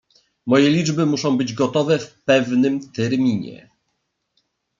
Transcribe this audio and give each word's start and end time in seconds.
"Moje 0.45 0.69
liczby 0.69 1.05
muszą 1.05 1.37
być 1.37 1.53
gotowe 1.53 1.99
w 1.99 2.13
pewnym 2.25 2.91
terminie." 2.91 3.69